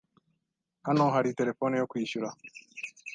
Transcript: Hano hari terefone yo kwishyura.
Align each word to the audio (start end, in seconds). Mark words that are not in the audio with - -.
Hano 0.87 1.03
hari 1.15 1.35
terefone 1.39 1.73
yo 1.77 1.87
kwishyura. 1.91 2.29